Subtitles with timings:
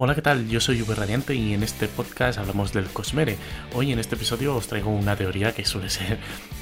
[0.00, 0.48] Hola, ¿qué tal?
[0.48, 3.36] Yo soy Uber Radiante y en este podcast hablamos del Cosmere.
[3.74, 6.20] Hoy en este episodio os traigo una teoría que suele ser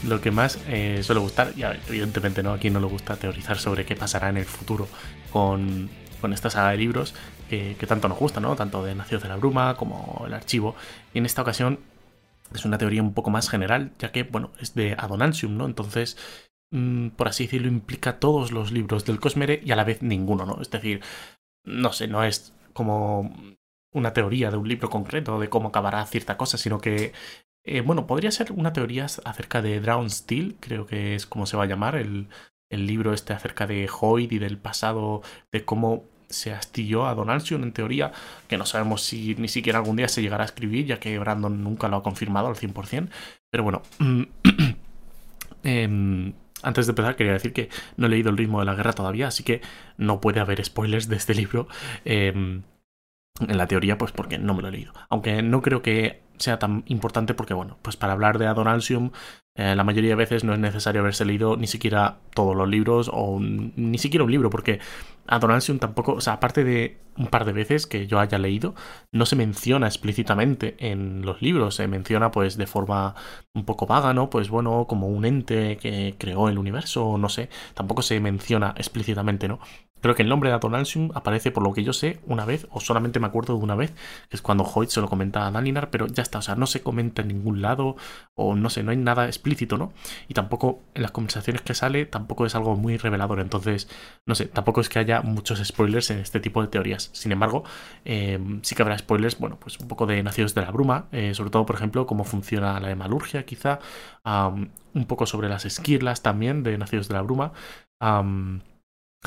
[0.08, 1.52] lo que más eh, suele gustar.
[1.54, 4.88] Y evidentemente no, aquí no le gusta teorizar sobre qué pasará en el futuro
[5.30, 5.90] con,
[6.32, 7.14] esta saga de libros
[7.50, 8.56] que, tanto nos gusta, ¿no?
[8.56, 10.74] Tanto de Nacidos de la Bruma como el archivo.
[11.12, 11.80] En esta ocasión
[12.54, 15.66] es una teoría un poco más general, ya que, bueno, es de Adonantium, ¿no?
[15.66, 16.16] Entonces,
[16.70, 20.46] mm, por así decirlo, implica todos los libros del Cosmere y a la vez ninguno,
[20.46, 20.58] ¿no?
[20.62, 21.02] Es decir,
[21.64, 23.34] no sé, no es como
[23.92, 27.12] una teoría de un libro concreto de cómo acabará cierta cosa, sino que,
[27.64, 31.56] eh, bueno, podría ser una teoría acerca de Drown Steel, creo que es como se
[31.56, 32.28] va a llamar, el,
[32.70, 37.62] el libro este acerca de Hoyd y del pasado, de cómo se astilló a Donaldson
[37.62, 38.12] en teoría,
[38.48, 41.64] que no sabemos si ni siquiera algún día se llegará a escribir, ya que Brandon
[41.64, 43.08] nunca lo ha confirmado al 100%,
[43.50, 43.82] pero bueno.
[45.64, 48.92] eh, antes de empezar, quería decir que no he leído el ritmo de la guerra
[48.92, 49.60] todavía, así que
[49.96, 51.68] no puede haber spoilers de este libro.
[52.04, 52.62] Em,
[53.40, 54.92] en la teoría, pues porque no me lo he leído.
[55.10, 59.10] Aunque no creo que sea tan importante porque, bueno, pues para hablar de Adonalsium,
[59.54, 63.10] eh, la mayoría de veces no es necesario haberse leído ni siquiera todos los libros
[63.12, 64.80] o ni siquiera un libro, porque
[65.28, 68.74] Adonalsium tampoco, o sea, aparte de un par de veces que yo haya leído,
[69.12, 73.14] no se menciona explícitamente en los libros, se menciona pues de forma
[73.54, 74.30] un poco vaga, ¿no?
[74.30, 79.48] Pues bueno, como un ente que creó el universo, no sé, tampoco se menciona explícitamente,
[79.48, 79.60] ¿no?
[80.00, 82.80] Creo que el nombre de Adonalsium aparece, por lo que yo sé, una vez, o
[82.80, 83.92] solamente me acuerdo de una vez,
[84.28, 86.66] que es cuando Hoyt se lo comenta a Dalinar, pero ya está, o sea, no
[86.66, 87.96] se comenta en ningún lado,
[88.34, 89.92] o no sé, no hay nada explícito, ¿no?
[90.28, 93.88] Y tampoco en las conversaciones que sale, tampoco es algo muy revelador, entonces,
[94.26, 97.10] no sé, tampoco es que haya muchos spoilers en este tipo de teorías.
[97.12, 97.64] Sin embargo,
[98.04, 101.34] eh, sí que habrá spoilers, bueno, pues un poco de Nacidos de la Bruma, eh,
[101.34, 103.80] sobre todo, por ejemplo, cómo funciona la hemalurgia, quizá,
[104.24, 107.52] un poco sobre las esquirlas también de Nacidos de la Bruma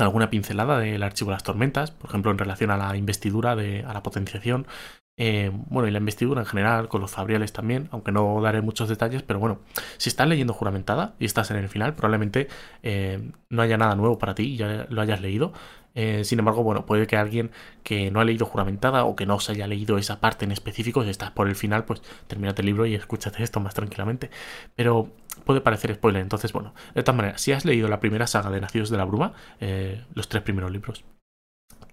[0.00, 3.84] alguna pincelada del archivo de las tormentas, por ejemplo, en relación a la investidura, de,
[3.86, 4.66] a la potenciación,
[5.22, 8.88] eh, bueno, y la investidura en general, con los fabriales también, aunque no daré muchos
[8.88, 9.60] detalles, pero bueno,
[9.98, 12.48] si estás leyendo juramentada y estás en el final, probablemente
[12.82, 15.52] eh, no haya nada nuevo para ti ya lo hayas leído.
[15.94, 17.50] Eh, sin embargo, bueno, puede que alguien
[17.82, 21.04] que no ha leído juramentada o que no se haya leído esa parte en específico,
[21.04, 24.30] si estás por el final, pues termínate el libro y escúchate esto más tranquilamente.
[24.74, 25.10] Pero
[25.44, 28.60] puede parecer spoiler, entonces, bueno, de todas maneras, si has leído la primera saga de
[28.60, 29.32] Nacidos de la Bruma,
[30.14, 31.04] los tres primeros libros,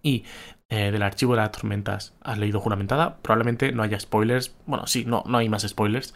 [0.02, 0.26] y
[0.70, 4.56] eh, del archivo de las tormentas has leído juramentada, probablemente no haya spoilers.
[4.66, 6.14] Bueno, sí, no, no hay más spoilers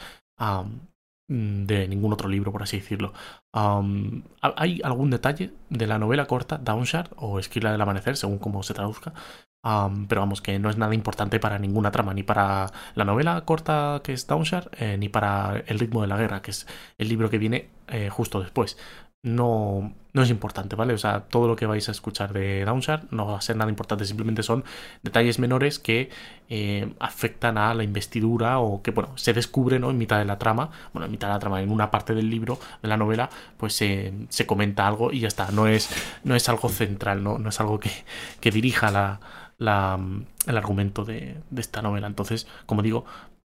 [1.28, 3.14] de ningún otro libro, por así decirlo.
[3.54, 8.74] hay algún detalle de la novela corta Downshard o Esquila del Amanecer, según cómo se
[8.74, 9.14] traduzca.
[9.62, 14.02] Pero vamos, que no es nada importante para ninguna trama, ni para la novela corta
[14.04, 16.68] que es Downshard, eh, ni para El ritmo de la guerra, que es
[16.98, 18.78] el libro que viene eh, justo después
[19.24, 20.94] no, no es importante, ¿vale?
[20.94, 23.70] O sea, todo lo que vais a escuchar de Downshard no va a ser nada
[23.70, 24.64] importante, simplemente son
[25.04, 26.10] detalles menores que
[26.50, 29.92] eh, afectan a la investidura o que, bueno, se descubren ¿no?
[29.92, 32.30] en mitad de la trama, bueno, en mitad de la trama, en una parte del
[32.30, 35.90] libro, de la novela, pues se comenta algo y ya está, no es,
[36.24, 37.92] no es algo central, no, no es algo que,
[38.40, 39.20] que dirija la,
[39.62, 40.00] la,
[40.48, 42.08] el argumento de, esta novela.
[42.08, 43.06] Entonces, como digo,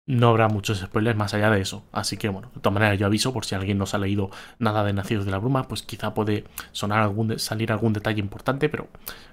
[0.06, 1.84] no habrá muchos spoilers más allá de eso.
[1.92, 4.32] Así que bueno, de todas maneras yo aviso por si alguien no se ha leído
[4.58, 8.70] nada de Nacidos de la Bruma, pues quizá puede sonar algún salir algún detalle importante,
[8.70, 8.88] pero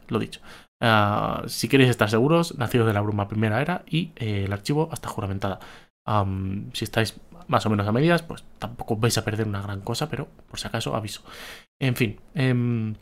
[0.09, 0.41] lo dicho.
[0.81, 4.89] Ah, si queréis estar seguros, Nacidos de la Bruma primera era y eh, el archivo
[4.91, 5.61] hasta juramentada.
[6.73, 10.09] si estáis más o menos a medias, pues tampoco vais a perder una gran cosa,
[10.09, 11.23] pero por si acaso aviso.
[11.79, 12.95] En fin, em,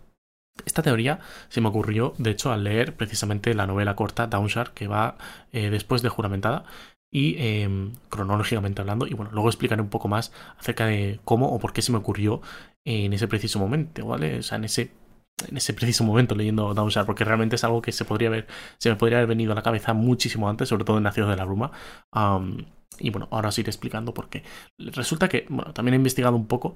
[0.64, 4.88] esta teoría se me ocurrió, de hecho, al leer precisamente la novela corta Downshard, que
[4.88, 5.16] va
[5.52, 6.64] eh, después de juramentada
[7.10, 9.06] y em, cronológicamente hablando.
[9.06, 11.98] Y bueno, luego explicaré un poco más acerca de cómo o por qué se me
[11.98, 12.40] ocurrió
[12.84, 14.38] en ese preciso momento, ¿vale?
[14.38, 14.92] O sea, en ese,
[15.48, 18.46] en ese preciso momento leyendo Downshard, porque realmente es algo que se podría haber,
[18.78, 21.36] se me podría haber venido a la cabeza muchísimo antes, sobre todo en Nacidos de
[21.36, 21.70] la Bruma.
[22.98, 24.42] y bueno, ahora os iré explicando por qué.
[24.78, 26.74] Resulta que, bueno, también he investigado un poco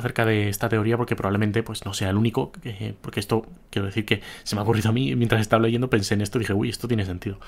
[0.00, 2.52] acerca de esta teoría porque probablemente pues no sea el único,
[3.00, 6.14] porque esto quiero decir que se me ha ocurrido a mí mientras estaba leyendo, pensé
[6.14, 7.38] en esto y dije, uy, esto tiene sentido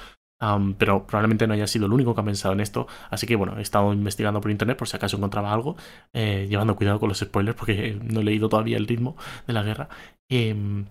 [0.76, 2.86] pero probablemente no haya sido el único que ha pensado en esto.
[3.10, 5.76] Así que bueno, he estado investigando por internet por si acaso encontraba algo,
[6.12, 9.16] eh, llevando cuidado con los spoilers porque no he leído todavía el ritmo
[9.46, 9.88] de la guerra.
[10.28, 10.86] Em,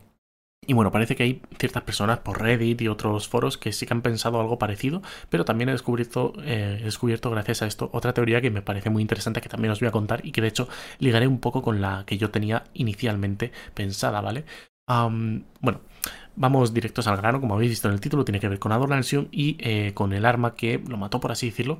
[0.68, 3.94] y bueno, parece que hay ciertas personas por Reddit y otros foros que sí que
[3.94, 8.14] han pensado algo parecido, pero también he descubierto, eh, he descubierto gracias a esto otra
[8.14, 10.48] teoría que me parece muy interesante que también os voy a contar y que de
[10.50, 10.70] hecho
[11.00, 14.46] ligaré un poco con la que yo tenía inicialmente pensada, ¿vale?
[15.62, 15.82] bueno,
[16.36, 19.28] Vamos directos al grano, como habéis visto en el título, tiene que ver con Adorlansium
[19.32, 21.78] y eh, con el arma que lo mató, por así decirlo,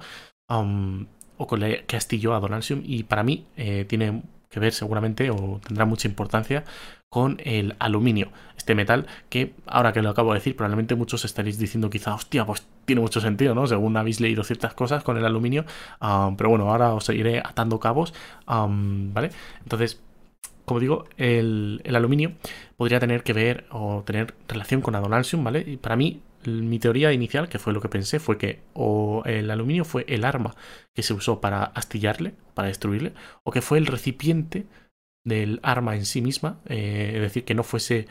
[0.48, 2.60] o con el que astilló a.
[2.84, 6.66] Y para mí eh, tiene que ver seguramente, o tendrá mucha importancia,
[7.12, 11.58] con el aluminio, este metal que ahora que lo acabo de decir probablemente muchos estaréis
[11.58, 13.68] diciendo quizá, hostia, pues tiene mucho sentido, ¿no?
[13.68, 15.66] Según habéis leído ciertas cosas con el aluminio,
[16.00, 18.14] pero bueno, ahora os iré atando cabos,
[18.48, 19.30] ¿vale?
[19.62, 20.02] Entonces,
[20.64, 22.32] como digo, el, aluminio
[22.78, 25.66] podría tener que ver o tener relación con Adonalsium, ¿vale?
[25.68, 29.52] Y para mí, mi teoría inicial, que fue lo que pensé, fue que o el
[29.52, 30.56] aluminio fue el arma
[30.94, 33.12] que se usó para astillarle, para destruirle,
[33.44, 34.66] o que fue el recipiente
[35.24, 38.08] del arma en sí misma, eh, es decir, que no fuese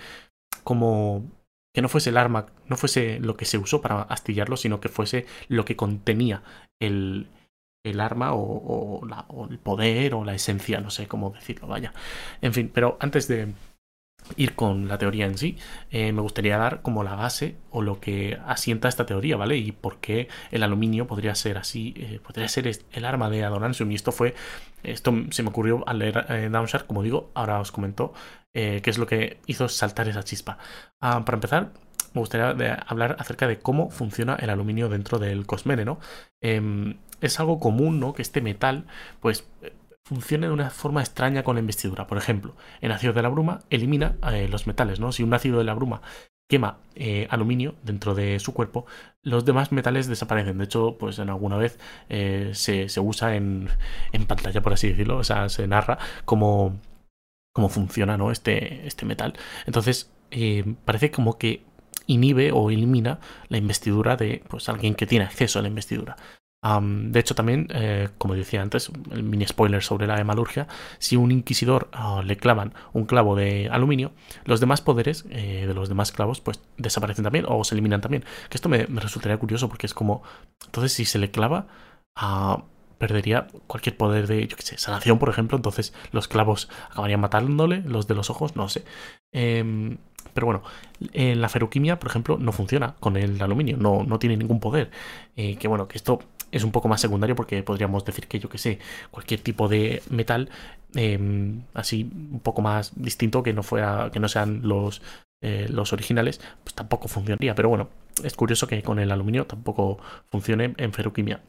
[0.64, 1.24] como
[1.72, 4.88] que no fuese el arma, no fuese lo que se usó para astillarlo, sino que
[4.88, 6.42] fuese lo que contenía
[6.80, 7.28] el,
[7.84, 9.00] el arma o,
[9.48, 11.92] el poder o la esencia, no sé cómo decirlo, vaya.
[12.42, 13.52] En fin, pero antes de
[14.36, 15.56] ir con la teoría en sí,
[15.90, 19.56] eh, me gustaría dar como la base o lo que asienta esta teoría, ¿vale?
[19.56, 23.90] Y por qué el aluminio podría ser así, eh, podría ser el arma de Adonansium.
[23.90, 24.34] Y esto fue,
[24.82, 26.50] esto se me ocurrió al leer eh,
[26.86, 28.12] como digo, ahora os comento
[28.52, 30.58] qué es lo que hizo saltar esa chispa.
[31.00, 31.72] Ah, para empezar,
[32.14, 36.00] me gustaría hablar acerca de cómo funciona el aluminio dentro del cosmere, ¿no?
[36.40, 38.12] Em, es algo común, ¿no?
[38.12, 38.86] Que este metal,
[39.20, 39.48] pues,
[40.10, 42.08] funcione de una forma extraña con la investidura.
[42.08, 45.12] Por ejemplo, el ácido de la bruma elimina eh, los metales, ¿no?
[45.12, 46.02] Si un ácido de la bruma
[46.48, 48.86] quema eh, aluminio dentro de su cuerpo,
[49.22, 50.58] los demás metales desaparecen.
[50.58, 51.78] De hecho, pues en alguna vez
[52.08, 53.68] eh, se, usa en,
[54.10, 56.80] en, pantalla, por así decirlo, o sea, se narra cómo,
[57.52, 58.32] cómo funciona ¿no?
[58.32, 59.34] este, este metal.
[59.66, 60.10] Entonces,
[60.84, 61.62] parece como que
[62.08, 66.16] inhibe o elimina la investidura de pues, alguien que tiene acceso a la investidura.
[66.62, 70.68] De hecho, también, eh, como decía antes, el mini spoiler sobre la hemalurgia,
[70.98, 74.12] si un inquisidor ah, le clavan un clavo de aluminio,
[74.44, 78.24] los demás poderes eh, de los demás clavos pues desaparecen también o se eliminan también.
[78.50, 80.22] Que esto me, resultaría curioso porque es como,
[80.66, 81.66] entonces si se le clava,
[82.14, 82.64] ah,
[82.98, 88.06] perdería cualquier poder de, yo sé, sanación, por ejemplo, entonces los clavos acabarían matándole, los
[88.06, 88.84] de los ojos, no sé.
[89.32, 89.96] Em,
[90.34, 90.62] pero bueno,
[91.14, 94.90] en la ferroquimia, por ejemplo, no funciona con el aluminio, no, no tiene ningún poder.
[95.36, 96.20] Eh, que bueno, que esto
[96.52, 98.78] es un poco más secundario porque podríamos decir que yo que sé,
[99.10, 100.48] cualquier tipo de metal
[100.94, 105.02] em, así un poco más distinto que no fuera, que no sean los,
[105.42, 107.54] eh, los originales, pues tampoco funcionaría.
[107.54, 107.88] Pero bueno,
[108.24, 109.98] es curioso que con el aluminio tampoco
[110.30, 111.40] funcione en ferroquimia.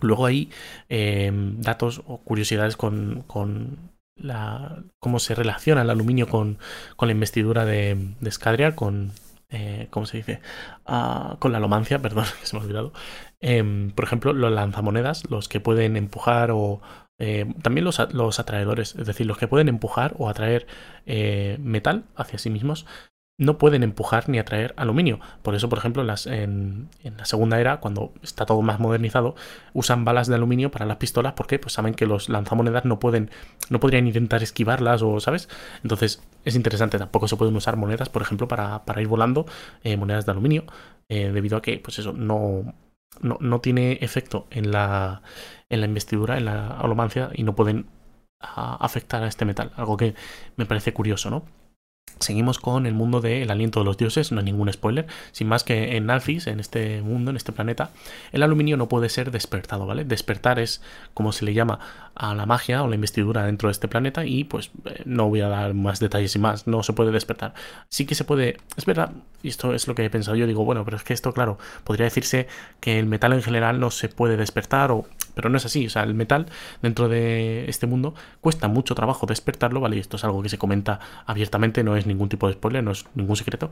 [0.00, 0.50] Luego hay
[0.88, 3.78] em, datos o curiosidades con, con
[4.16, 6.58] la, cómo se relaciona el aluminio con,
[6.96, 9.12] con la investidura de, de con,
[9.54, 10.40] eh, ¿cómo se dice?
[10.84, 12.92] Ah, con la lomancia, perdón, que se me ha olvidado.
[13.40, 16.82] Em, por ejemplo, los lanzamonedas, los que pueden empujar o...
[17.20, 20.66] Eh, también los, atraedores, es decir, los que pueden empujar o atraer
[21.06, 22.86] eh, metal hacia sí mismos,
[23.36, 25.18] no pueden empujar ni atraer aluminio.
[25.42, 29.34] Por eso, por ejemplo, en, la segunda era, cuando está todo más modernizado,
[29.72, 33.30] usan balas de aluminio para las pistolas porque pues, saben que los lanzamonedas no pueden,
[33.70, 35.48] no podrían intentar esquivarlas o, ¿sabes?
[35.82, 36.98] Entonces es interesante.
[36.98, 39.46] Tampoco se pueden usar monedas, por ejemplo, para, ir volando,
[39.82, 40.64] eh, monedas de aluminio,
[41.08, 42.74] eh, debido a que, pues eso, no,
[43.20, 45.22] no, no, tiene efecto en la,
[45.68, 47.86] en la investidura, en la holomancia y no pueden
[48.40, 49.72] ah, afectar a este metal.
[49.76, 50.14] Algo que
[50.56, 51.63] me parece curioso, ¿no?
[52.24, 55.06] Seguimos con el mundo del aliento de los dioses, no hay ningún spoiler.
[55.32, 57.90] Sin más que en Alphys, en este mundo, en este planeta,
[58.32, 60.04] el aluminio no puede ser despertado, ¿vale?
[60.04, 60.80] Despertar es
[61.12, 61.80] como se le llama
[62.14, 65.42] a la magia o la investidura dentro de este planeta y pues eh, no voy
[65.42, 67.52] a dar más detalles y más, no se puede despertar.
[67.90, 69.10] Sí que se puede, es verdad,
[69.42, 71.58] y esto es lo que he pensado yo, digo, bueno, pero es que esto, claro,
[71.82, 72.46] podría decirse
[72.80, 75.90] que el metal en general no se puede despertar o pero no es así, o
[75.90, 76.46] sea, el metal
[76.82, 79.96] dentro de este mundo cuesta mucho trabajo despertarlo, ¿vale?
[79.96, 82.92] Y esto es algo que se comenta abiertamente, no es ningún tipo de spoiler, no
[82.92, 83.70] es ningún secreto,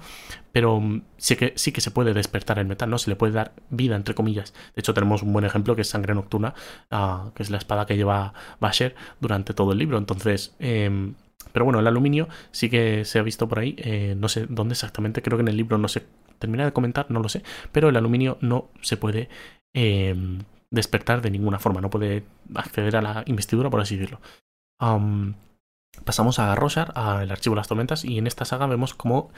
[0.52, 0.82] pero
[1.16, 2.98] sí que, sí que se puede despertar el metal, ¿no?
[2.98, 4.52] Se le puede dar vida, entre comillas.
[4.74, 6.54] De hecho, tenemos un buen ejemplo que es Sangre Nocturna,
[6.90, 9.98] ah, que es la espada que lleva Basher durante todo el libro.
[9.98, 11.14] Entonces, em,
[11.52, 14.72] pero bueno, el aluminio sí que se ha visto por ahí, eh, no sé dónde
[14.72, 16.06] exactamente, creo que en el libro no se
[16.38, 19.28] termina de comentar, no lo sé, pero el aluminio no se puede
[19.74, 20.40] em,
[20.72, 22.24] despertar de ninguna forma, no puede
[22.54, 24.20] acceder a la investidura, por así decirlo.
[26.04, 29.30] pasamos a Roshar, al archivo de las tormentas, y en esta saga vemos cómo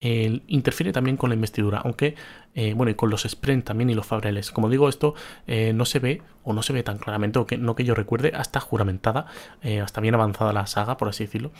[0.00, 2.16] él interfiere también con la investidura, aunque,
[2.54, 4.50] eh, bueno, y con los Sprint también y los Fabreles.
[4.50, 5.14] Como digo, esto
[5.46, 7.94] eh, no se ve, o no se ve tan claramente, o que no que yo
[7.94, 9.26] recuerde, hasta juramentada,
[9.62, 11.52] eh, hasta bien avanzada la saga, por así decirlo.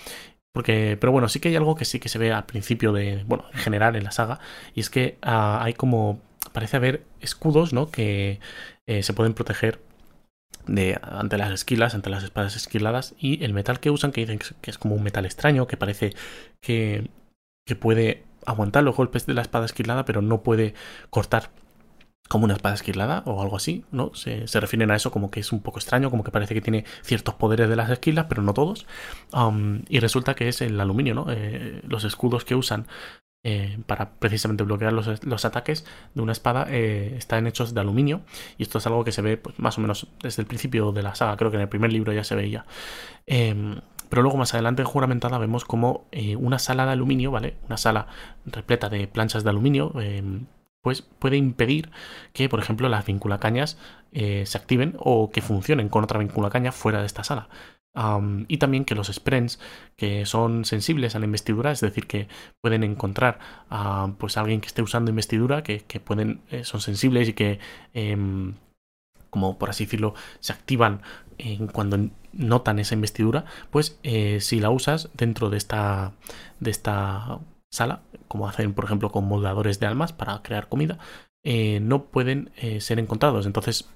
[0.52, 3.24] Porque, pero bueno, sí que hay algo que sí que se ve al principio de,
[3.24, 4.40] bueno, en general en la saga,
[4.74, 6.20] y es que ah, hay como,
[6.52, 7.90] parece haber escudos, ¿no?
[7.90, 8.40] Que
[8.86, 9.80] eh, se pueden proteger
[11.02, 14.70] ante las esquilas, ante las espadas esquiladas, y el metal que usan, que dicen que
[14.70, 16.14] es como un metal extraño, que parece
[16.60, 17.10] que,
[17.78, 20.74] puede aguantar los golpes de la espada esquilada, pero no puede
[21.08, 21.50] cortar
[22.28, 24.12] como una espada esquilada o algo así, ¿no?
[24.14, 26.84] Se, refieren a eso como que es un poco extraño, como que parece que tiene
[27.02, 28.86] ciertos poderes de las esquilas, pero no todos.
[29.88, 31.26] y resulta que es el aluminio, ¿no?
[31.30, 32.86] Eh, los escudos que usan
[33.42, 38.20] eh, para precisamente bloquear los, ataques de una espada eh, están hechos de aluminio
[38.58, 41.02] y esto es algo que se ve pues, más o menos desde el principio de
[41.02, 42.66] la saga, creo que en el primer libro ya se veía.
[43.26, 46.06] Em, pero luego más adelante en juramentada vemos como
[46.38, 47.56] una sala de aluminio, ¿vale?
[47.68, 48.08] Una sala
[48.44, 50.46] repleta de planchas de aluminio em,
[50.82, 51.90] pues puede impedir
[52.32, 53.78] que, por ejemplo, las vinculacañas
[54.12, 57.48] eh, se activen o que funcionen con otra vinculacaña fuera de esta sala.
[58.48, 59.58] Y también que los sprints
[59.96, 62.28] que son sensibles a la investidura, es decir, que
[62.62, 67.32] pueden encontrar a pues, alguien que esté usando investidura, que, pueden, eh, son sensibles y
[67.32, 67.58] que,
[67.92, 68.54] em,
[69.28, 71.02] como por así decirlo, se activan
[71.72, 76.12] cuando notan esa investidura, pues eh, si la usas dentro de esta,
[76.60, 80.98] de esta sala, como hacen por ejemplo con moldadores de almas para crear comida,
[81.44, 83.46] eh, no pueden eh, ser encontrados.
[83.46, 83.88] Entonces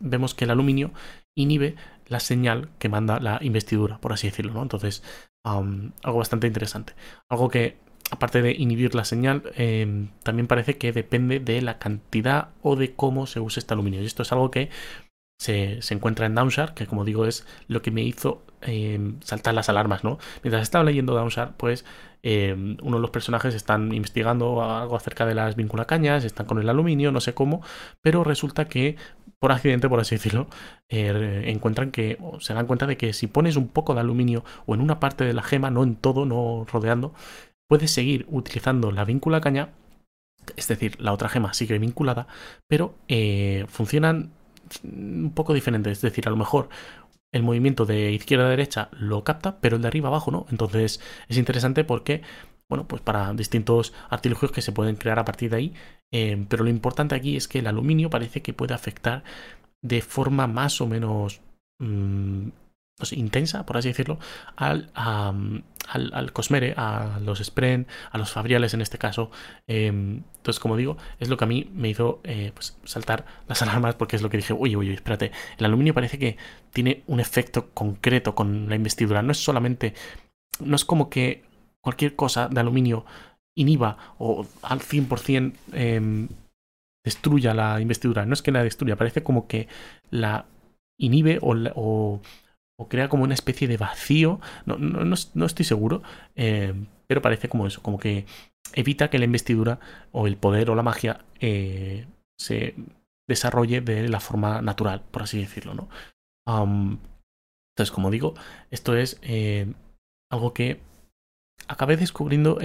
[0.00, 0.92] vemos que el aluminio
[1.34, 1.76] inhibe
[2.10, 4.52] la señal que manda la investidura, por así decirlo.
[4.52, 4.62] ¿no?
[4.62, 5.02] Entonces,
[5.44, 6.94] algo bastante interesante.
[7.30, 7.78] Algo que,
[8.10, 12.94] aparte de inhibir la señal, em, también parece que depende de la cantidad o de
[12.94, 14.02] cómo se usa este aluminio.
[14.02, 14.70] Y esto es algo que
[15.40, 19.70] se, encuentra en Downshark, que como digo es lo que me hizo em, saltar las
[19.70, 20.18] alarmas, ¿no?
[20.42, 21.86] Mientras estaba leyendo Downshark, pues
[22.22, 26.68] em, uno de los personajes están investigando algo acerca de las vinculacañas, están con el
[26.68, 27.62] aluminio, no sé cómo,
[28.02, 28.96] pero resulta que
[29.40, 30.48] por accidente, por así decirlo,
[30.88, 34.74] eh, encuentran que, se dan cuenta de que si pones un poco de aluminio o
[34.74, 37.14] en una parte de la gema, no en todo, no rodeando,
[37.68, 39.70] puedes seguir utilizando la vinculacaña
[40.56, 42.26] es decir, la otra gema sigue vinculada,
[42.68, 44.32] pero eh, funcionan
[44.84, 45.90] un poco diferente.
[45.90, 46.68] Es decir, a lo mejor
[47.32, 50.46] el movimiento de izquierda a derecha lo capta, pero el de arriba abajo no.
[50.50, 52.22] Entonces es interesante porque,
[52.70, 55.74] bueno, pues para distintos artilugios que se pueden crear a partir de ahí.
[56.12, 59.24] Eh, pero lo importante aquí es que el aluminio parece que puede afectar
[59.82, 61.40] de forma más o menos
[61.80, 62.48] mm,
[63.12, 64.18] intensa, por así decirlo,
[64.56, 69.30] al, al, Cosmere, a los Spren, a los Fabriales en este caso.
[69.66, 73.62] Em, entonces, como digo, es lo que a mí me hizo eh, pues, saltar las
[73.62, 76.36] alarmas porque es lo que dije, oye, oye, espérate, el aluminio parece que
[76.72, 79.94] tiene un efecto concreto con la investidura, no es solamente,
[80.60, 81.49] no es como que
[81.82, 83.04] cualquier cosa de aluminio
[83.56, 86.28] inhiba o al 100% em,
[87.04, 89.68] destruya la investidura, no es que la destruya, parece como que
[90.10, 90.46] la
[90.98, 92.20] inhibe o
[92.80, 96.02] o crea como una especie de vacío, no, no, estoy seguro,
[96.34, 96.72] eh,
[97.06, 98.24] pero parece como eso, como que
[98.72, 99.78] evita que la investidura
[100.12, 102.06] o el poder o la magia eh,
[102.38, 102.74] se
[103.28, 105.88] desarrolle de la forma natural, por así decirlo, ¿no?
[106.46, 108.32] entonces, como digo,
[108.70, 109.72] esto es eh,
[110.32, 110.80] algo que
[111.68, 112.58] acabé descubriendo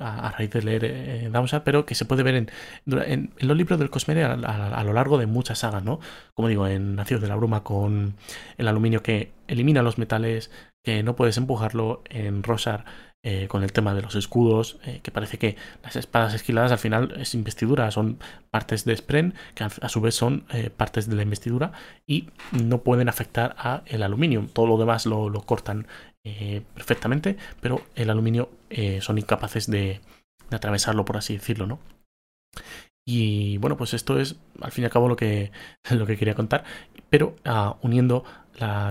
[0.00, 1.30] a, raíz de leer eh,
[1.64, 2.50] pero que se puede ver en,
[2.86, 6.00] en, los libros del Cosmere a, lo largo de muchas sagas, ¿no?
[6.34, 8.14] Como digo, en Nacidos de la Bruma con
[8.58, 10.50] el aluminio que elimina los metales,
[10.82, 12.84] que no puedes empujarlo, en Rosar
[13.22, 16.78] eh, con el tema de los escudos, eh, que parece que las espadas esquiladas al
[16.78, 18.18] final es investidura, son
[18.50, 21.72] partes de Spren, que a, su vez son eh, partes de la investidura
[22.06, 24.46] y no pueden afectar a el aluminio.
[24.52, 25.86] Todo lo demás lo, cortan
[26.24, 30.00] eh, perfectamente, pero el aluminio eh, son incapaces de,
[30.50, 31.78] atravesarlo, por así decirlo, ¿no?
[33.06, 35.52] Y bueno, pues esto es al fin y al cabo lo que,
[35.90, 36.64] lo que quería contar,
[37.08, 38.24] pero ah, uniendo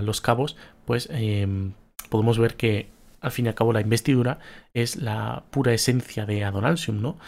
[0.02, 1.74] los cabos, pues em,
[2.10, 2.88] podemos ver que
[3.20, 4.38] al fin y al cabo la investidura
[4.74, 7.18] es la pura esencia de Adonalsium, ¿no?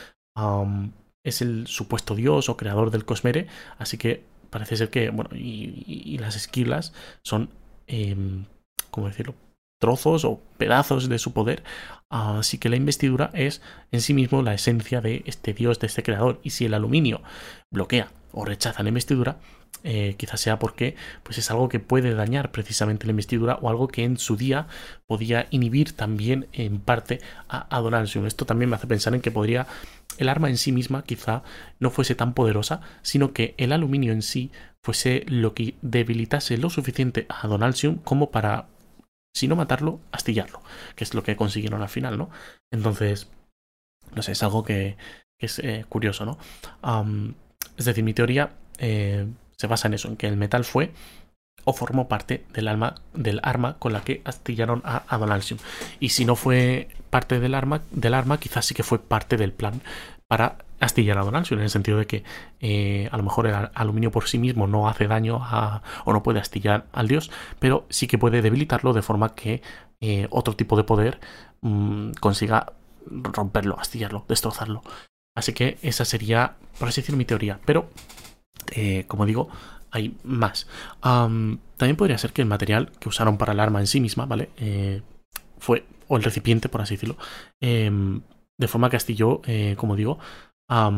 [1.25, 3.47] es el supuesto dios o creador del Cosmere,
[3.79, 7.51] así que parece ser que, bueno, y, las esquilas son,
[7.87, 8.17] eh,
[8.91, 9.35] ¿cómo decirlo?
[9.83, 11.65] Trozos o pedazos de su poder.
[12.09, 16.05] Así que la investidura es en sí mismo la esencia de este dios, de este
[16.05, 16.41] creador.
[16.45, 17.21] Y si el aluminio
[17.71, 19.39] bloquea o rechaza la investidura,
[19.83, 23.89] eh, quizás sea porque pues es algo que puede dañar precisamente la investidura o algo
[23.89, 24.69] que en su día
[25.09, 28.27] podía inhibir también en parte a Adonansium.
[28.27, 29.67] Esto también me hace pensar en que podría
[30.19, 31.43] el arma en sí misma quizá
[31.81, 36.71] no fuese tan poderosa, sino que el aluminio en sí fuese lo que debilitase lo
[36.71, 38.69] suficiente a Adonalsium como para
[39.35, 40.63] si no matarlo, astillarlo,
[40.95, 42.31] que es lo que consiguieron al final, ¿no?
[42.71, 43.29] Entonces,
[44.15, 44.97] no sé, es algo que,
[45.39, 46.39] es eh, curioso, ¿no?
[47.77, 50.93] es decir, mi teoría eh, se basa en eso, en que el metal fue
[51.65, 55.61] o formó parte del, alma, del arma con la que astillaron a Adonalsium.
[56.01, 59.53] Y si no fue parte del arma, del arma, quizás sí que fue parte del
[59.53, 59.81] plan
[60.33, 62.25] para astillar a Donaldsson, en el sentido de que
[62.59, 66.23] eh, a lo mejor el aluminio por sí mismo no hace daño a, o no
[66.23, 69.61] puede astillar al dios, pero sí que puede debilitarlo de forma que
[70.01, 71.21] eh, otro tipo de poder
[71.61, 72.73] mm, consiga
[73.07, 74.81] romperlo, astillarlo, destrozarlo.
[75.37, 77.61] Así que esa sería, por así decir, mi teoría.
[77.67, 77.91] Pero
[78.75, 79.51] eh, como digo,
[79.91, 80.67] hay más.
[81.03, 84.49] también podría ser que el material que usaron para el arma en sí misma, ¿vale?
[85.59, 87.19] Fue, o el recipiente, por así decirlo,
[87.61, 88.23] em,
[88.63, 90.19] de forma que astilló, eh, como digo,
[90.69, 90.91] a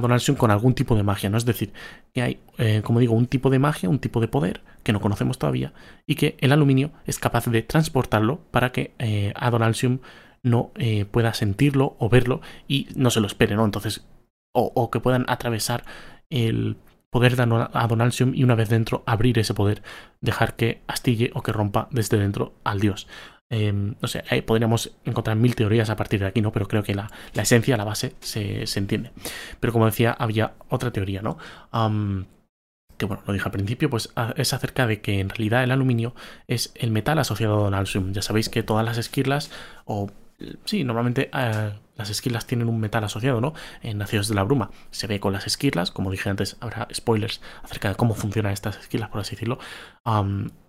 [0.00, 1.36] Donaldson con algún tipo de magia, ¿no?
[1.36, 1.74] Es decir,
[2.14, 2.40] que hay,
[2.82, 5.74] como digo, un tipo de magia, un tipo de poder que no conocemos todavía
[6.06, 8.94] y que el aluminio es capaz de transportarlo para que
[9.34, 10.00] a Donaldson
[10.42, 10.72] no
[11.10, 13.66] pueda sentirlo o verlo y no se lo espere, ¿no?
[13.66, 14.06] Entonces,
[14.54, 15.84] o que puedan atravesar
[16.30, 16.78] el
[17.10, 19.82] poder de Adonalsium y una vez dentro abrir ese poder,
[20.20, 23.08] dejar que astille o que rompa desde dentro al dios.
[23.52, 26.52] Em, no sé, ahí podríamos encontrar mil teorías a partir de aquí, ¿no?
[26.52, 29.10] Pero creo que la, esencia, la base, se, entiende.
[29.58, 31.36] Pero como decía, había otra teoría, ¿no?
[32.96, 36.14] que bueno, lo dije al principio, pues es acerca de que en realidad el aluminio
[36.46, 38.12] es el metal asociado a Donalsium.
[38.12, 39.50] Ya sabéis que todas las esquirlas,
[39.86, 40.10] o
[40.66, 43.52] sí, normalmente eh, las esquirlas tienen un metal asociado, ¿no?
[43.82, 47.40] En Nacidos de la Bruma se ve con las esquirlas, como dije antes, habrá spoilers
[47.62, 49.58] acerca de cómo funcionan estas esquirlas, por así decirlo.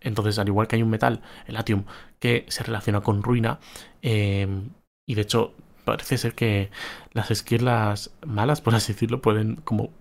[0.02, 1.86] entonces, al igual que hay un metal, el atium,
[2.20, 3.60] que se relaciona con ruina,
[4.02, 4.70] em,
[5.08, 5.54] y de hecho
[5.86, 6.70] parece ser que
[7.14, 9.92] las esquirlas malas, por así decirlo, pueden como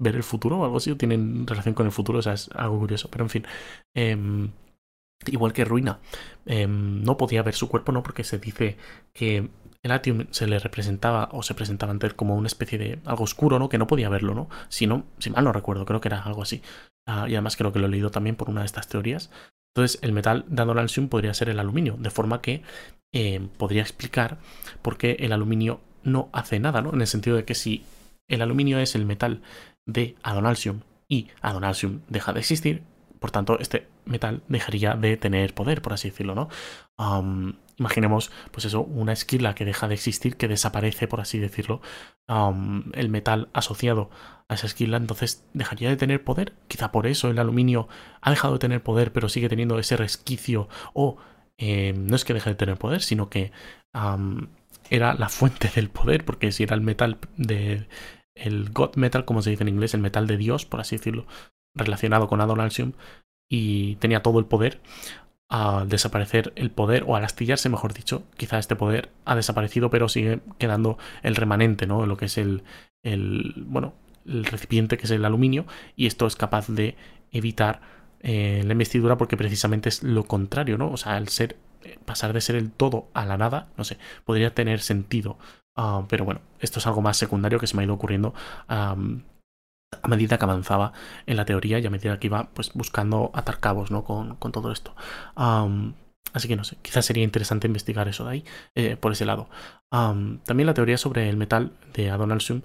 [0.00, 2.50] ver el futuro o algo así, o tienen relación con el futuro, o sea, es
[2.54, 3.46] algo curioso, pero en fin.
[3.94, 4.50] Em,
[5.26, 6.00] igual que Ruina,
[6.46, 8.02] em, no podía ver su cuerpo, ¿no?
[8.02, 8.76] Porque se dice
[9.12, 9.50] que
[9.82, 13.24] el Atium se le representaba o se presentaba ante él como una especie de algo
[13.24, 13.68] oscuro, ¿no?
[13.68, 14.48] Que no podía verlo, ¿no?
[14.68, 16.62] Si no, si mal no recuerdo, creo que era algo así.
[17.06, 19.30] Ah, y además creo que lo he leído también por una de estas teorías.
[19.74, 22.62] Entonces, el metal de Adonalsium podría ser el aluminio, de forma que
[23.12, 24.38] eh, podría explicar
[24.82, 26.92] por qué el aluminio no hace nada, ¿no?
[26.92, 27.84] En el sentido de que si
[28.28, 29.42] el aluminio es el metal
[29.86, 32.82] de Adonalsium y Adonalsium deja de existir,
[33.18, 36.48] por tanto, este metal dejaría de tener poder, por así decirlo, ¿no?
[37.80, 41.80] Imaginemos, pues eso, una esquila que deja de existir, que desaparece, por así decirlo,
[42.28, 44.10] el metal asociado
[44.48, 46.52] a esa esquila, entonces dejaría de tener poder.
[46.68, 47.88] Quizá por eso el aluminio
[48.20, 51.16] ha dejado de tener poder, pero sigue teniendo ese resquicio, o
[51.58, 53.50] em, no es que deje de tener poder, sino que
[54.90, 57.88] era la fuente del poder, porque si era el metal de
[58.34, 61.26] el God Metal, como se dice en inglés, el metal de Dios, por así decirlo,
[61.74, 62.92] relacionado con Adonalsium,
[63.50, 64.80] y tenía todo el poder,
[65.50, 70.08] al desaparecer el poder, o al astillarse, mejor dicho, quizá este poder ha desaparecido, pero
[70.08, 72.06] sigue quedando el remanente, ¿no?
[72.06, 72.62] Lo que es el,
[73.02, 73.92] el bueno,
[74.24, 76.96] el recipiente que es el aluminio, y esto es capaz de
[77.32, 77.80] evitar
[78.20, 80.90] eh, la investidura porque precisamente es lo contrario, ¿no?
[80.90, 83.98] O sea, el ser, eh, pasar de ser el todo a la nada, no sé,
[84.24, 85.36] podría tener sentido.
[85.74, 88.34] Ah, pero bueno, esto es algo más secundario que se me ha ido ocurriendo
[90.02, 90.92] a medida que avanzaba
[91.26, 94.04] en la teoría y a medida que iba pues buscando atar cabos ¿no?
[94.04, 94.94] con, con todo esto.
[95.36, 99.48] así que no sé, quizás sería interesante investigar eso de ahí, eh, por ese lado.
[99.90, 102.62] también la teoría sobre el metal de Adonalsium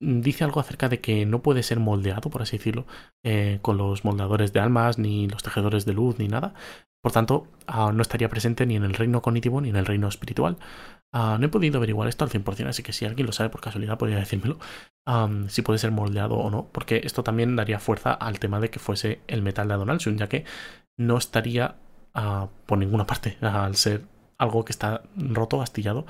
[0.00, 2.86] dice algo acerca de que no puede ser moldeado, por así decirlo,
[3.24, 6.54] eh, con los moldadores de almas, ni los tejedores de luz, ni nada.
[7.02, 10.08] Por tanto, ah, no estaría presente ni en el reino cognitivo ni en el reino
[10.08, 10.58] espiritual.
[11.12, 13.60] Ah, no he podido averiguar esto al 100%, así que si alguien lo sabe por
[13.60, 14.58] casualidad podría decírmelo,
[15.48, 18.80] si puede ser moldeado o no, porque esto también daría fuerza al tema de que
[18.80, 20.44] fuese el metal de Adonalsium, ya que
[20.98, 21.76] no estaría
[22.14, 24.02] ah, por ninguna parte al ser
[24.38, 26.06] algo que está roto, astillado,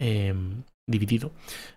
[0.00, 1.32] em, dividido.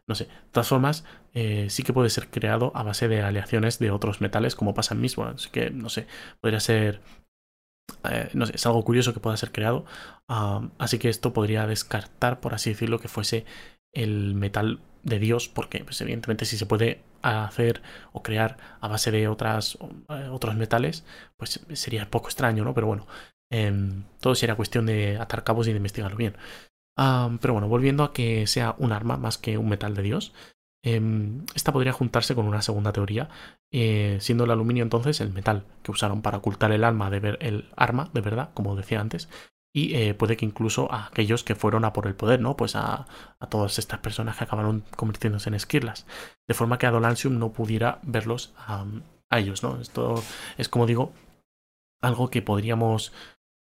[0.07, 3.79] No sé, de todas formas, eh, sí que puede ser creado a base de aleaciones
[3.79, 6.07] de otros metales, como pasa en mismo, así que no sé,
[6.41, 7.01] podría ser
[8.09, 9.85] eh, no sé, es algo curioso que pueda ser creado.
[10.77, 13.45] así que esto podría descartar, por así decirlo, que fuese
[13.93, 17.81] el metal de Dios, porque pues, evidentemente si se puede hacer
[18.13, 19.77] o crear a base de otras,
[20.09, 21.05] eh, otros metales,
[21.37, 22.73] pues sería poco extraño, ¿no?
[22.73, 23.07] Pero bueno,
[23.51, 26.35] em, todo sería cuestión de atar cabos y de investigarlo bien.
[27.41, 30.33] pero bueno, volviendo a que sea un arma más que un metal de Dios,
[30.81, 33.29] esta podría juntarse con una segunda teoría,
[33.71, 37.37] eh, siendo el aluminio entonces el metal que usaron para ocultar el alma de ver
[37.41, 39.27] el arma, de verdad, como decía antes,
[39.73, 42.57] y eh, puede que incluso a aquellos que fueron a por el poder, ¿no?
[42.57, 43.05] Pues a,
[43.49, 46.05] todas estas personas que acabaron convirtiéndose en esquirlas,
[46.47, 48.85] de forma que Adonalsium no pudiera verlos a,
[49.31, 49.79] ellos, ¿no?
[49.79, 50.23] Esto
[50.57, 51.13] es, como digo,
[52.01, 53.13] algo que podríamos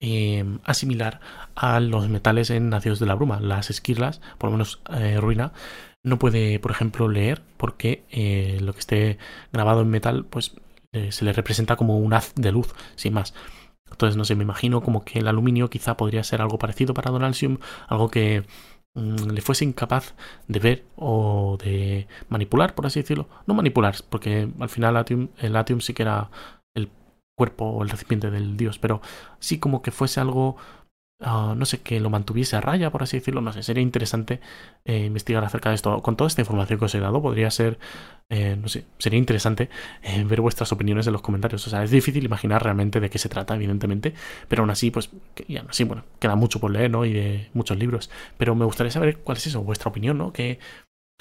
[0.01, 1.21] em, asimilar
[1.55, 5.53] a los metales en Nacidos de la Bruma, las esquirlas, por lo menos eh, ruina,
[6.03, 9.17] no puede, por ejemplo, leer porque eh, lo que esté
[9.51, 10.55] grabado en metal, pues
[10.91, 13.33] eh, se le representa como un haz de luz, sin más.
[13.89, 17.11] Entonces, no sé, me imagino como que el aluminio quizá podría ser algo parecido para
[17.11, 18.43] Donalsium, algo que
[18.95, 20.15] mm, le fuese incapaz
[20.47, 23.27] de ver o de manipular, por así decirlo.
[23.47, 25.05] No manipular, porque al final
[25.37, 26.29] el Atium sí que era
[26.75, 26.89] el
[27.35, 29.01] cuerpo o el recipiente del dios, pero
[29.39, 30.57] sí como que fuese algo
[31.25, 34.41] Ah, no sé, que lo mantuviese a raya, por así decirlo, no sé, sería interesante
[34.83, 36.01] eh, investigar acerca de esto.
[36.01, 37.79] Con toda esta información que os he dado, podría ser,
[38.29, 39.69] eh, no sé, sería interesante
[40.01, 41.65] eh, ver vuestras opiniones en los comentarios.
[41.65, 44.13] O sea, es difícil imaginar realmente de qué se trata, evidentemente,
[44.49, 45.11] pero aún así, pues,
[45.47, 47.05] ya, sí, bueno, queda mucho por leer, ¿no?
[47.05, 50.33] Y de muchos libros, pero me gustaría saber cuál es eso, vuestra opinión, ¿no?
[50.33, 50.59] ¿Qué,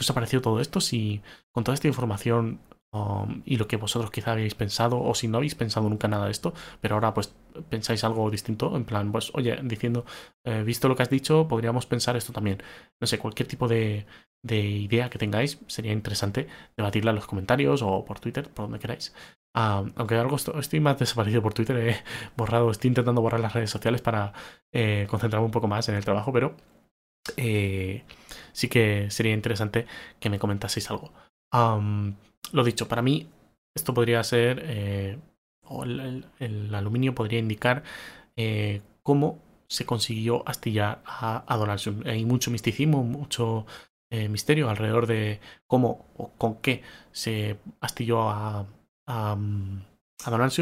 [0.01, 0.81] os ha parecido todo esto?
[0.81, 2.59] Si con toda esta información
[2.95, 6.27] Um, y lo que vosotros quizá habéis pensado, o si no habéis pensado nunca nada
[6.27, 7.35] de esto, pero ahora pues
[7.71, 10.05] pensáis algo distinto, en plan, pues oye, diciendo,
[10.45, 12.63] eh, visto lo que has dicho, podríamos pensar esto también.
[13.01, 14.05] No sé, cualquier tipo de,
[14.45, 18.79] de idea que tengáis, sería interesante debatirla en los comentarios o por Twitter, por donde
[18.79, 19.15] queráis.
[19.55, 21.97] Um, aunque algo estoy más desaparecido por Twitter, he
[22.37, 24.35] borrado, estoy intentando borrar las redes sociales para
[24.73, 26.57] eh, concentrarme un poco más en el trabajo, pero
[27.37, 28.05] eh,
[28.53, 29.87] sí que sería interesante
[30.21, 31.13] que me comentaseis algo.
[31.53, 32.15] Um,
[32.51, 33.29] lo dicho, para mí
[33.75, 35.19] esto podría ser, eh,
[35.63, 37.83] o el, aluminio podría indicar
[38.37, 43.67] eh, cómo se consiguió astillar a, a Hay mucho misticismo, mucho
[44.11, 48.67] eh, misterio alrededor de cómo o con qué se astilló a,
[49.07, 49.39] a,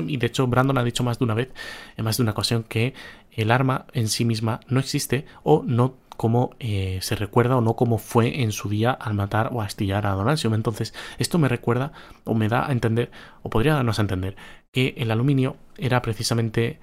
[0.06, 1.48] Y de hecho, Brandon ha dicho más de una vez,
[1.96, 2.94] en más de una ocasión, que
[3.32, 7.76] el arma en sí misma no existe o no cómo eh, se recuerda o no
[7.76, 10.52] cómo fue en su día al matar o astillar a Donalsium.
[10.52, 11.92] Entonces, esto me recuerda
[12.24, 13.10] o me da a entender,
[13.42, 14.36] o podría darnos a entender,
[14.70, 16.78] que el aluminio era precisamente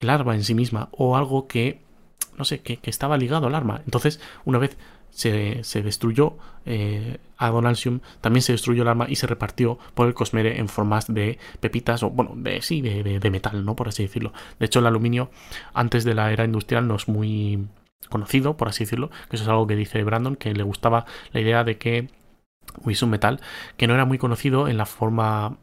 [0.00, 1.82] el arma en sí misma o algo que,
[2.38, 3.82] no sé, que, estaba ligado al arma.
[3.84, 4.78] Entonces, una vez
[5.10, 7.52] se, destruyó eh, a
[8.22, 12.02] también se destruyó el arma y se repartió por el Cosmere en formas de pepitas
[12.02, 13.76] o, bueno, de sí, de, de metal, ¿no?
[13.76, 14.32] Por así decirlo.
[14.58, 15.30] De hecho, el aluminio
[15.74, 17.68] antes de la era industrial no es muy
[18.08, 21.40] conocido, por así decirlo, que eso es algo que dice Brandon, que le gustaba la
[21.40, 22.08] idea de que
[22.82, 23.40] hubiese un metal
[23.76, 25.58] que no era muy conocido en la forma,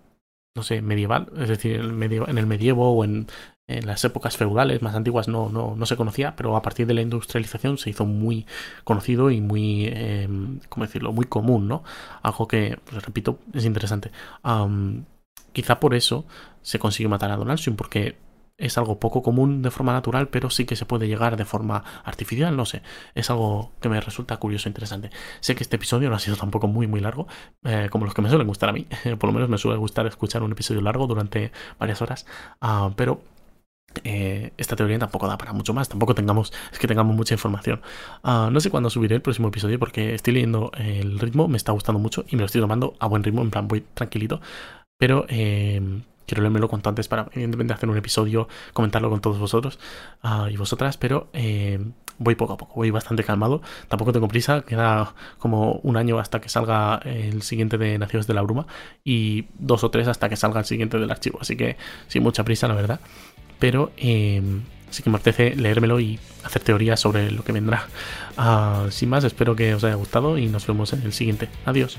[0.56, 3.28] no sé, medieval, es decir, en el, medievo o en,
[3.68, 7.02] las épocas feudales más antiguas no, no, no, se conocía, pero a partir de la
[7.02, 8.46] industrialización se hizo muy
[8.84, 10.30] conocido y muy, eh,
[10.70, 11.84] ¿cómo decirlo?, muy común, ¿no?
[12.22, 14.12] Algo que, pues, repito, es interesante.
[15.52, 16.26] quizá por eso
[16.62, 18.18] se consiguió matar a Donaldson, porque
[18.58, 21.84] es algo poco común de forma natural, pero sí que se puede llegar de forma
[22.04, 22.82] artificial, no sé.
[23.14, 25.10] Es algo que me resulta curioso e interesante.
[25.42, 27.28] Sé que este episodio no ha sido tampoco muy, muy largo,
[27.64, 28.88] eh, como los que me suelen gustar a mí.
[29.20, 32.26] Por lo menos me suele gustar escuchar un episodio largo durante varias horas,
[32.62, 33.22] ah, pero
[34.04, 37.82] eh, esta teoría tampoco da para mucho más, tampoco tengamos, es que tengamos mucha información.
[38.24, 41.72] Ah, no sé cuándo subiré el próximo episodio porque estoy leyendo el ritmo, me está
[41.72, 44.42] gustando mucho y me lo estoy tomando a buen ritmo, en plan voy tranquilito,
[44.98, 45.82] pero eh,
[46.26, 49.80] quiero leérmelo cuanto antes para, evidentemente, hacer un episodio, comentarlo con todos vosotros
[50.24, 51.80] ah, y vosotras, pero eh,
[52.18, 53.62] voy poco a poco, voy bastante calmado.
[53.88, 58.34] Tampoco tengo prisa, queda como un año hasta que salga el siguiente de Naciones de
[58.34, 58.68] la Bruma
[59.04, 62.44] y dos o tres hasta que salga el siguiente del archivo, así que sin mucha
[62.44, 63.00] prisa, la verdad.
[63.60, 64.42] Pero eh,
[64.90, 67.88] sí que me apetece leérmelo y hacer teorías sobre lo que vendrá.
[68.38, 71.50] Ah, sin más, espero que os haya gustado y nos vemos en el siguiente.
[71.66, 71.98] Adiós.